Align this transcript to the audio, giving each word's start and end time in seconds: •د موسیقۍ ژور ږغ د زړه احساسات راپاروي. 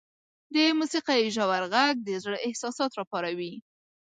•د 0.53 0.55
موسیقۍ 0.79 1.21
ژور 1.35 1.63
ږغ 1.73 1.95
د 2.07 2.09
زړه 2.23 2.37
احساسات 2.47 2.91
راپاروي. 2.99 3.53